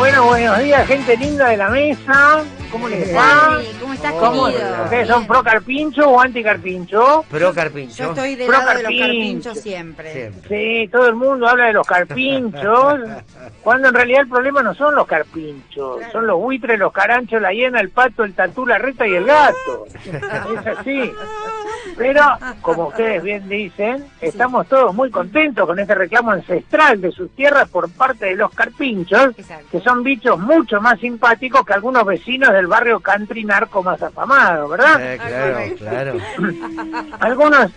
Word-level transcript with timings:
Bueno, 0.00 0.24
buenos 0.24 0.58
días, 0.60 0.86
gente 0.88 1.14
linda 1.18 1.48
de 1.50 1.56
la 1.58 1.68
mesa. 1.68 2.42
¿Cómo 2.72 2.88
les 2.88 3.14
va? 3.14 3.58
¿Cómo 3.80 3.92
estás, 3.92 4.12
¿Cómo? 4.14 4.46
querido? 4.46 4.84
¿Ustedes 4.84 5.08
son 5.08 5.26
pro 5.26 5.42
carpincho 5.42 6.08
o 6.08 6.18
anti 6.20 6.42
carpincho? 6.42 7.24
Pro 7.28 7.52
Carpincho. 7.52 8.04
Yo 8.04 8.08
estoy 8.10 8.34
del 8.34 8.46
Pro 8.46 8.58
lado 8.58 8.68
de 8.70 8.74
los 8.74 8.82
carpincho. 8.84 9.04
carpinchos 9.04 9.60
siempre. 9.60 10.12
Siempre. 10.12 10.48
Sí, 10.84 10.88
todo 10.90 11.06
el 11.08 11.14
mundo 11.16 11.46
habla 11.46 11.66
de 11.66 11.72
los 11.74 11.86
carpinchos, 11.86 13.00
cuando 13.62 13.88
en 13.88 13.94
realidad 13.94 14.22
el 14.22 14.28
problema 14.28 14.62
no 14.62 14.74
son 14.74 14.94
los 14.94 15.06
carpinchos, 15.06 15.98
Claro. 15.98 16.12
son 16.12 16.26
los 16.26 16.38
buitres, 16.38 16.78
los 16.78 16.92
caranchos, 16.92 17.42
la 17.42 17.52
hiena, 17.52 17.80
el 17.80 17.90
pato, 17.90 18.24
el 18.24 18.32
tatú, 18.32 18.64
la 18.66 18.78
reta 18.78 19.06
y 19.06 19.14
el 19.16 19.24
gato. 19.26 19.84
Es 20.60 20.66
así. 20.78 21.12
Pero, 21.96 22.22
como 22.60 22.88
ustedes 22.88 23.22
bien 23.22 23.48
dicen, 23.48 24.04
estamos 24.20 24.66
todos 24.68 24.94
muy 24.94 25.10
contentos 25.10 25.66
con 25.66 25.78
este 25.78 25.94
reclamo 25.94 26.32
ancestral 26.32 27.00
de 27.00 27.12
sus 27.12 27.30
tierras 27.34 27.68
por 27.68 27.90
parte 27.90 28.26
de 28.26 28.36
los 28.36 28.50
carpinchos, 28.52 29.30
Exacto. 29.36 29.66
que 29.70 29.80
son 29.80 30.02
bichos 30.02 30.38
mucho 30.38 30.80
más 30.80 30.98
simpáticos 31.00 31.64
que 31.64 31.74
algunos 31.74 32.04
vecinos 32.04 32.52
del 32.52 32.66
barrio 32.66 33.00
country 33.00 33.44
narco 33.44 33.82
más 33.82 34.02
afamado, 34.02 34.68
¿verdad? 34.68 35.00
Eh, 35.00 35.18
claro, 35.18 35.58
claro. 35.76 36.14
Algunos 37.20 37.70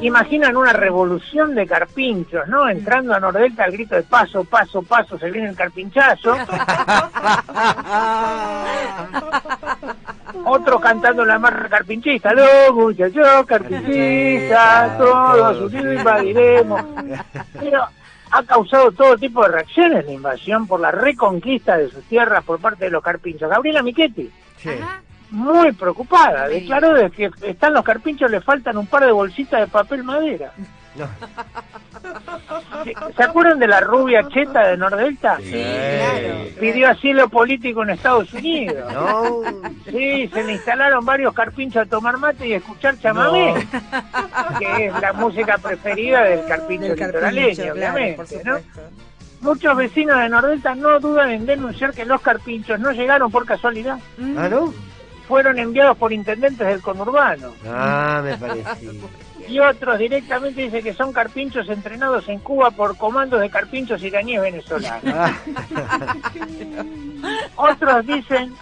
imaginan 0.00 0.56
una 0.56 0.72
revolución 0.72 1.54
de 1.54 1.66
carpinchos, 1.66 2.48
¿no? 2.48 2.68
Entrando 2.68 3.14
a 3.14 3.20
Nordelta 3.20 3.64
al 3.64 3.72
grito 3.72 3.94
de 3.94 4.02
paso, 4.02 4.44
paso, 4.44 4.82
paso, 4.82 5.18
se 5.18 5.30
viene 5.30 5.50
el 5.50 5.56
carpinchazo. 5.56 6.36
Otro 10.44 10.78
cantando 10.78 11.24
la 11.24 11.38
marca 11.38 11.68
carpinchista. 11.68 12.32
Los 12.32 12.74
muchachos 12.74 13.46
carpincistas, 13.46 14.98
todos 14.98 15.72
unidos 15.72 15.96
invadiremos. 15.96 16.82
Pero 17.58 17.84
ha 18.30 18.42
causado 18.42 18.90
todo 18.92 19.16
tipo 19.16 19.42
de 19.42 19.48
reacciones 19.48 20.04
la 20.06 20.12
invasión 20.12 20.66
por 20.66 20.80
la 20.80 20.90
reconquista 20.90 21.76
de 21.76 21.88
sus 21.90 22.02
tierras 22.04 22.44
por 22.44 22.58
parte 22.58 22.86
de 22.86 22.90
los 22.90 23.02
carpinchos. 23.02 23.48
Gabriela 23.48 23.82
Michetti 23.82 24.30
Sí. 24.58 24.70
Muy 25.30 25.72
preocupada. 25.72 26.48
Sí. 26.48 26.54
Declaró 26.54 26.94
de 26.94 27.10
que 27.10 27.30
están 27.42 27.74
los 27.74 27.84
carpinchos, 27.84 28.30
le 28.30 28.40
faltan 28.40 28.76
un 28.76 28.86
par 28.86 29.04
de 29.04 29.12
bolsitas 29.12 29.60
de 29.60 29.66
papel 29.66 30.04
madera. 30.04 30.52
No. 30.96 31.06
¿Se- 32.84 32.94
¿Se 33.16 33.22
acuerdan 33.22 33.58
de 33.58 33.66
la 33.66 33.80
rubia 33.80 34.26
cheta 34.28 34.68
de 34.68 34.76
Nordelta? 34.76 35.38
Sí, 35.38 35.50
claro. 35.52 36.34
Pidió 36.60 36.88
asilo 36.90 37.28
político 37.28 37.82
en 37.82 37.90
Estados 37.90 38.32
Unidos. 38.32 38.92
No. 38.92 39.40
Sí, 39.90 40.28
se 40.32 40.44
le 40.44 40.52
instalaron 40.52 41.04
varios 41.04 41.34
carpinchos 41.34 41.82
a 41.86 41.86
tomar 41.88 42.16
mate 42.18 42.46
y 42.48 42.54
escuchar 42.54 42.98
chamamé, 42.98 43.54
que 44.58 44.86
es 44.86 45.00
la 45.00 45.12
música 45.12 45.58
preferida 45.58 46.22
del 46.24 46.46
carpincho 46.46 46.88
Del 46.94 46.98
carpincho, 46.98 47.06
litoraleño, 47.06 47.74
claro, 47.74 47.92
por 47.92 48.24
obviamente, 48.24 48.42
¿no? 48.44 48.58
Muchos 49.40 49.76
vecinos 49.76 50.18
de 50.18 50.28
Nordelta 50.30 50.74
no 50.74 50.98
dudan 51.00 51.30
en 51.30 51.44
denunciar 51.46 51.92
que 51.92 52.04
los 52.06 52.20
carpinchos 52.22 52.80
no 52.80 52.92
llegaron 52.92 53.30
por 53.30 53.44
casualidad. 53.44 53.98
¿Ah, 54.38 54.48
no? 54.48 54.72
Fueron 55.28 55.58
enviados 55.58 55.96
por 55.98 56.12
intendentes 56.12 56.66
del 56.66 56.80
conurbano. 56.80 57.52
Ah, 57.66 58.20
me 58.24 58.36
parecía. 58.38 58.74
Y 59.48 59.58
otros 59.60 59.98
directamente 59.98 60.62
dicen 60.62 60.82
que 60.82 60.94
son 60.94 61.12
carpinchos 61.12 61.68
entrenados 61.68 62.28
en 62.28 62.38
Cuba 62.40 62.70
por 62.70 62.96
comandos 62.96 63.40
de 63.40 63.50
carpinchos 63.50 64.02
iraníes 64.02 64.40
venezolanos. 64.42 65.02
Ah, 65.14 65.32
Otros 67.56 68.06
dicen, 68.06 68.54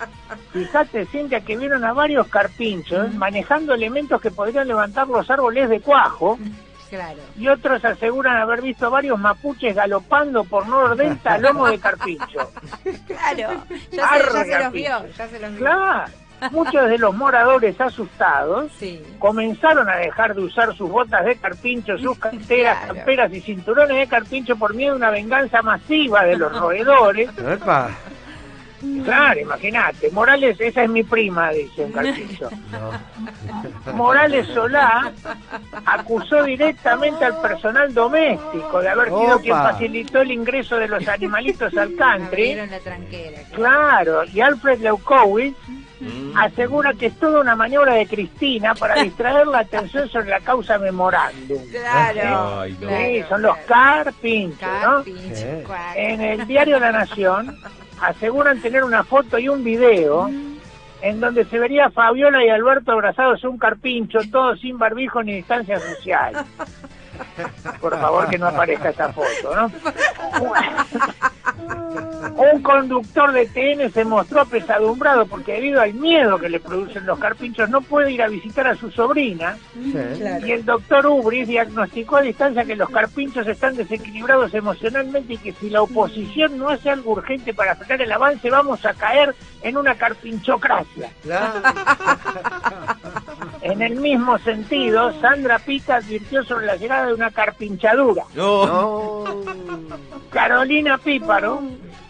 fíjate 0.53 1.07
Cintia, 1.07 1.41
que 1.41 1.57
vieron 1.57 1.85
a 1.85 1.93
varios 1.93 2.27
carpinchos 2.29 3.13
manejando 3.15 3.75
elementos 3.75 4.21
que 4.21 4.31
podrían 4.31 4.69
levantar 4.69 5.09
los 5.09 5.29
árboles 5.31 5.69
de 5.69 5.81
cuajo 5.81 6.39
Claro. 6.91 7.21
y 7.39 7.49
otros 7.49 7.83
aseguran 7.87 8.37
haber 8.37 8.61
visto 8.61 8.91
varios 8.91 9.19
mapuches 9.19 9.75
galopando 9.75 10.45
por 10.45 10.69
Nordelta 10.69 11.35
a 11.35 11.39
lomo 11.39 11.67
de 11.67 11.79
carpincho. 11.79 12.51
Claro. 13.07 13.63
Ya 13.91 14.09
se, 14.09 14.33
ya 14.35 14.45
se 14.45 14.59
los 14.65 14.73
vio. 14.73 15.07
Ya 15.17 15.29
se 15.29 15.39
los 15.41 15.51
vio. 15.53 15.59
Claro, 15.61 16.13
muchos 16.51 16.89
de 16.89 16.99
los 16.99 17.15
moradores 17.15 17.81
asustados 17.81 18.71
Sí. 18.79 19.03
comenzaron 19.19 19.89
a 19.89 19.97
dejar 19.97 20.35
de 20.35 20.43
usar 20.43 20.75
sus 20.75 20.91
botas 20.91 21.25
de 21.25 21.37
carpincho, 21.37 21.97
sus 21.99 22.19
canteras, 22.19 22.79
Claro. 22.79 22.95
camperas 22.95 23.33
y 23.33 23.41
cinturones 23.41 23.97
de 23.97 24.07
carpincho 24.07 24.57
por 24.57 24.75
miedo 24.75 24.95
a 24.95 24.97
una 24.97 25.11
venganza 25.11 25.63
masiva 25.63 26.25
de 26.25 26.37
los 26.37 26.59
roedores. 26.59 27.31
epa. 27.39 27.91
Claro, 29.05 29.41
imagínate. 29.41 30.11
Morales, 30.11 30.61
esa 30.61 30.83
es 30.85 30.91
mi 30.91 31.03
prima, 31.03 31.51
dice 31.51 31.85
un 31.85 31.93
carpincho. 31.93 32.51
No. 33.87 33.93
Morales 33.95 34.47
Solá 34.49 35.13
acusó 35.87 36.43
directamente 36.45 37.25
al 37.25 37.41
personal 37.41 37.93
doméstico 37.95 38.81
de 38.81 38.89
haber 38.89 39.07
sido 39.09 39.23
Opa. 39.35 39.41
quien 39.41 39.57
facilitó 39.57 40.21
el 40.21 40.33
ingreso 40.33 40.77
de 40.77 40.89
los 40.89 41.07
animalitos 41.09 41.77
al 41.77 41.95
country. 41.97 42.55
La 42.55 42.79
tranquera. 42.81 43.41
Claro, 43.55 44.25
y 44.25 44.41
Alfred 44.41 44.81
Leukowitz 44.81 45.57
Mm. 46.03 46.37
asegura 46.37 46.95
que 46.95 47.07
es 47.07 47.17
toda 47.21 47.41
una 47.43 47.55
maniobra 47.55 47.95
de 47.95 48.09
Cristina 48.09 48.75
para 48.75 48.97
distraer 49.05 49.47
la 49.47 49.61
atención 49.61 50.09
sobre 50.09 50.31
la 50.31 50.41
causa 50.41 50.77
memorándum. 50.77 51.59
Claro. 51.71 52.59
Ay, 52.61 52.73
no. 52.73 52.89
claro, 52.89 52.97
Sí, 53.07 53.23
son 53.29 53.43
los 53.43 53.57
carpinchos, 53.59 54.69
¿no? 54.83 54.95
Carpincho. 54.97 55.47
En 55.95 56.21
el 56.23 56.45
diario 56.49 56.81
La 56.81 56.91
Nación 56.91 57.57
aseguran 58.03 58.61
tener 58.61 58.85
una 58.85 59.05
foto 59.05 59.39
y 59.39 59.49
un 59.49 59.65
video 59.65 60.29
en 61.01 61.21
donde 61.21 61.45
se 61.47 61.59
vería 61.59 61.87
a 61.87 61.91
Fabiola 61.91 62.45
y 62.45 62.49
Alberto 62.49 62.93
abrazados 62.93 63.43
a 63.45 63.49
un 63.49 63.59
carpincho, 63.59 64.21
todos 64.31 64.61
sin 64.61 64.79
barbijo 64.79 65.23
ni 65.23 65.35
distancia 65.35 65.79
social. 65.79 66.45
Por 67.81 67.99
favor 67.99 68.29
que 68.29 68.39
no 68.39 68.49
aparezca 68.49 68.91
esa 68.91 69.13
foto, 69.13 69.55
¿no? 69.55 69.71
Un 72.63 72.71
conductor 72.81 73.33
de 73.33 73.47
TN 73.47 73.91
se 73.93 74.05
mostró 74.05 74.43
apesadumbrado 74.43 75.27
porque 75.27 75.55
debido 75.55 75.81
al 75.81 75.95
miedo 75.95 76.39
que 76.39 76.49
le 76.49 76.61
producen 76.61 77.05
los 77.07 77.19
carpinchos 77.19 77.69
no 77.69 77.81
puede 77.81 78.13
ir 78.13 78.23
a 78.23 78.29
visitar 78.29 78.69
a 78.69 78.77
su 78.77 78.89
sobrina 78.93 79.57
Sí. 79.75 79.93
Claro. 80.19 80.47
y 80.47 80.53
el 80.53 80.65
doctor 80.65 81.07
Ubris 81.09 81.49
diagnosticó 81.49 82.19
a 82.19 82.23
distancia 82.23 82.65
que 82.65 82.77
los 82.77 82.89
carpinchos 82.89 83.49
están 83.49 83.75
desequilibrados 83.75 84.55
emocionalmente 84.55 85.35
y 85.35 85.39
que 85.39 85.53
si 85.55 85.71
la 85.71 85.83
oposición 85.83 86.57
no 86.57 86.69
hace 86.69 86.91
algo 86.91 87.11
urgente 87.13 87.53
para 87.53 87.75
frenar 87.75 88.03
el 88.03 88.13
avance, 88.13 88.49
vamos 88.49 88.85
a 88.87 88.95
caer 88.95 89.35
en 89.63 89.77
una 89.77 89.97
carpinchocracia. 89.97 91.11
Claro. 91.25 91.61
En 93.63 93.81
el 93.83 93.97
mismo 93.97 94.39
sentido, 94.39 95.13
Sandra 95.21 95.59
Pica 95.59 95.97
advirtió 95.97 96.45
sobre 96.45 96.67
la 96.67 96.77
llegada 96.77 97.07
de 97.07 97.15
una 97.15 97.31
carpinchadura. 97.31 98.25
No. 98.35 98.67
No. 98.67 99.25
Carolina 100.33 100.99
Píparo 100.99 101.63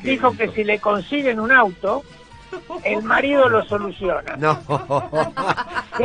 dijo 0.02 0.36
que 0.36 0.48
si 0.48 0.64
le 0.64 0.78
consiguen 0.78 1.40
un 1.40 1.52
auto, 1.52 2.02
el 2.84 3.02
marido 3.02 3.48
lo 3.48 3.64
soluciona. 3.64 4.36
No. 4.36 4.58
Sí. 5.96 6.04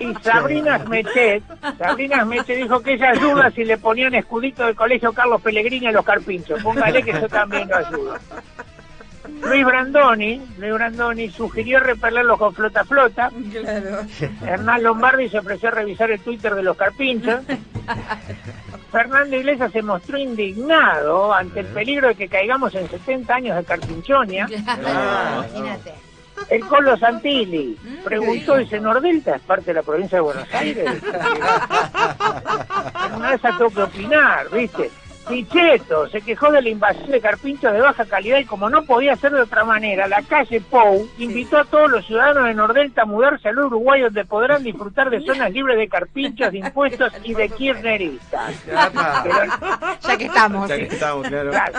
Y 0.00 0.14
Sabrina 0.22 0.78
Smechet, 0.78 1.42
Sabrina 1.78 2.22
Smechet 2.22 2.58
dijo 2.58 2.80
que 2.80 2.94
ella 2.94 3.10
ayuda 3.10 3.50
si 3.50 3.64
le 3.64 3.78
ponían 3.78 4.14
escudito 4.14 4.64
del 4.66 4.76
colegio 4.76 5.12
Carlos 5.12 5.40
Pellegrini 5.40 5.86
a 5.86 5.92
los 5.92 6.04
carpinchos. 6.04 6.62
Póngale 6.62 7.02
que 7.02 7.12
yo 7.12 7.28
también 7.28 7.68
lo 7.68 7.76
ayudo. 7.76 8.16
Luis 9.42 9.64
Brandoni, 9.64 10.40
Luis 10.58 10.72
Brandoni 10.72 11.30
sugirió 11.30 11.80
repelerlos 11.80 12.38
con 12.38 12.54
flota 12.54 12.84
flota. 12.84 13.30
Claro. 13.50 14.00
Hernán 14.46 14.82
Lombardi 14.82 15.28
se 15.28 15.38
ofreció 15.38 15.68
a 15.68 15.72
revisar 15.72 16.10
el 16.10 16.20
Twitter 16.20 16.54
de 16.54 16.62
los 16.62 16.76
carpinchos. 16.76 17.40
Fernando 18.92 19.36
Iglesias 19.36 19.72
se 19.72 19.82
mostró 19.82 20.18
indignado 20.18 21.32
ante 21.32 21.60
el 21.60 21.66
peligro 21.66 22.08
de 22.08 22.14
que 22.14 22.28
caigamos 22.28 22.74
en 22.74 22.88
70 22.88 23.34
años 23.34 23.56
de 23.56 23.64
carpinchonia. 23.64 24.46
Claro. 24.46 25.44
Imagínate. 25.54 25.94
El 26.48 26.64
Colo 26.66 26.96
Santilli 26.96 27.76
preguntó, 28.04 28.56
dice, 28.56 28.80
¿Nordelta 28.80 29.36
es 29.36 29.42
parte 29.42 29.66
de 29.66 29.74
la 29.74 29.82
provincia 29.82 30.18
de 30.18 30.22
Buenos 30.22 30.54
Aires? 30.54 30.88
Una 33.16 33.30
vez 33.32 33.40
tengo 33.42 33.70
que 33.70 33.82
opinar, 33.82 34.48
¿viste? 34.50 34.90
Pichetto 35.28 36.08
se 36.08 36.20
quejó 36.22 36.50
de 36.50 36.62
la 36.62 36.68
invasión 36.70 37.10
de 37.10 37.20
carpinchos 37.20 37.72
de 37.72 37.80
baja 37.80 38.04
calidad 38.06 38.38
y 38.38 38.44
como 38.44 38.68
no 38.70 38.82
podía 38.84 39.14
ser 39.16 39.32
de 39.32 39.42
otra 39.42 39.64
manera, 39.64 40.06
la 40.08 40.22
calle 40.22 40.60
Pou 40.60 41.08
invitó 41.18 41.58
a 41.58 41.64
todos 41.64 41.90
los 41.90 42.06
ciudadanos 42.06 42.44
de 42.44 42.54
Nordelta 42.54 43.02
a 43.02 43.06
mudarse 43.06 43.48
al 43.48 43.58
Uruguay 43.58 44.00
donde 44.02 44.24
podrán 44.24 44.62
disfrutar 44.62 45.10
de 45.10 45.20
zonas 45.24 45.52
libres 45.52 45.76
de 45.76 45.88
carpinchos, 45.88 46.50
de 46.52 46.58
impuestos 46.58 47.12
y 47.24 47.34
de 47.34 47.48
kirchneristas. 47.50 48.54
Pero- 48.64 49.52
Ya 50.08 50.16
que 50.16 50.24
estamos. 50.24 50.68
Ya 50.68 50.76
que 50.76 50.84
estamos, 50.84 51.28
claro. 51.28 51.50
Claro, 51.50 51.72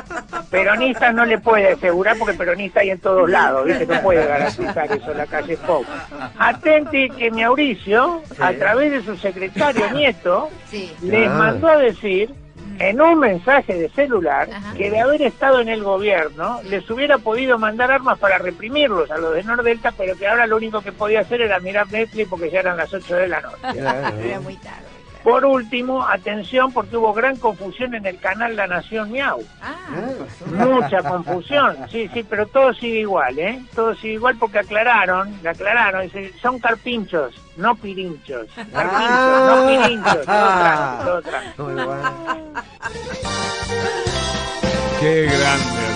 peronistas 0.51 1.13
no 1.13 1.25
le 1.25 1.39
puede 1.39 1.69
asegurar 1.73 2.17
porque 2.17 2.33
peronista 2.35 2.81
hay 2.81 2.91
en 2.91 2.99
todos 2.99 3.29
lados, 3.29 3.65
¿viste? 3.65 3.85
No 3.85 4.01
puede 4.01 4.25
garantizar 4.25 4.91
eso 4.91 5.13
la 5.13 5.25
calle 5.25 5.57
Pou. 5.57 5.83
Atente 6.37 7.09
que 7.17 7.31
Mauricio, 7.31 8.21
a 8.39 8.53
través 8.53 8.91
de 8.91 9.01
su 9.03 9.15
secretario 9.17 9.89
Nieto, 9.91 10.49
Sí. 10.69 10.93
les 11.01 11.27
Ah. 11.29 11.33
mandó 11.33 11.67
a 11.67 11.77
decir 11.77 12.29
en 12.79 13.01
un 13.01 13.19
mensaje 13.19 13.73
de 13.75 13.89
celular 13.89 14.49
que 14.75 14.89
de 14.89 14.99
haber 14.99 15.21
estado 15.21 15.59
en 15.59 15.69
el 15.69 15.83
gobierno 15.83 16.61
les 16.63 16.89
hubiera 16.89 17.17
podido 17.17 17.59
mandar 17.59 17.91
armas 17.91 18.17
para 18.17 18.37
reprimirlos 18.37 19.11
a 19.11 19.17
los 19.17 19.33
de 19.35 19.43
Nordelta, 19.43 19.93
pero 19.97 20.17
que 20.17 20.27
ahora 20.27 20.47
lo 20.47 20.57
único 20.57 20.81
que 20.81 20.91
podía 20.91 21.21
hacer 21.21 21.41
era 21.41 21.59
mirar 21.59 21.91
Netflix 21.91 22.29
porque 22.29 22.49
ya 22.49 22.61
eran 22.61 22.77
las 22.77 22.93
8 22.93 23.15
de 23.15 23.27
la 23.27 23.41
noche. 23.41 23.57
Por 25.23 25.43
último, 25.43 26.07
atención 26.07 26.71
porque 26.71 26.95
hubo 26.95 27.13
gran 27.13 27.35
confusión 27.35 27.93
en 27.93 28.05
el 28.05 28.17
canal 28.19 28.55
La 28.55 28.67
Nación 28.67 29.11
Miau. 29.11 29.43
Ah. 29.61 29.75
Mucha 30.45 31.03
confusión, 31.03 31.75
sí, 31.91 32.09
sí, 32.13 32.23
pero 32.23 32.47
todo 32.47 32.73
sigue 32.73 33.01
igual, 33.01 33.37
¿eh? 33.37 33.61
Todo 33.75 33.93
sigue 33.95 34.13
igual 34.13 34.37
porque 34.37 34.59
aclararon, 34.59 35.33
aclararon, 35.45 36.09
son 36.41 36.59
carpinchos, 36.59 37.35
no 37.57 37.75
pirinchos. 37.75 38.47
Ah. 38.55 38.65
Carpinchos, 38.71 39.45
no 39.45 39.67
pirinchos, 39.67 40.25
todo 40.25 40.47
tranquilo, 40.47 41.03
todo 41.03 41.21
tranquilo. 41.21 41.65
Muy 41.65 41.73
bueno. 41.73 42.38
Qué 44.99 45.27
grande. 45.27 45.88